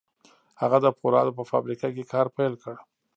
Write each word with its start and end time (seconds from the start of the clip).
هغه 0.61 0.77
د 0.81 0.87
پولادو 0.99 1.35
په 1.37 1.43
فابريکه 1.51 1.87
کې 1.95 2.09
کار 2.13 2.27
پيل 2.35 2.53
کړ. 2.63 2.75